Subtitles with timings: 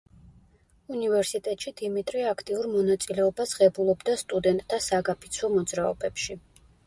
[0.93, 6.39] უნივერსიტეტში დიმიტრი აქტიურ მონაწილეობას ღებულობდა სტუდენტთა საგაფიცვო მოძრაობებში.